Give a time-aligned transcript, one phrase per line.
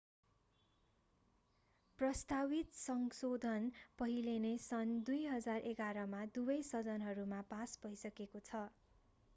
[1.99, 3.67] प्रस्तावित संशोधन
[3.99, 8.65] पहिले नै सन् 2011 मा दुवै सदनहरूमा पास भइसकेको छ